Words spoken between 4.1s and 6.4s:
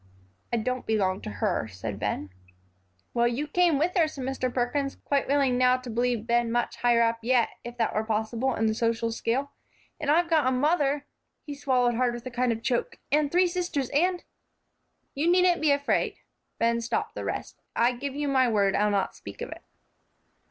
Mr. Perkins, quite willing now to believe